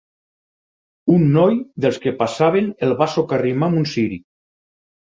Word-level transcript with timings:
Un 1.17 1.27
noi 1.35 1.53
dels 1.85 2.01
que 2.07 2.15
passaven 2.25 2.73
el 2.89 2.99
va 3.05 3.11
socarrimar 3.19 3.71
amb 3.71 3.83
un 3.85 3.89
ciri 3.97 4.21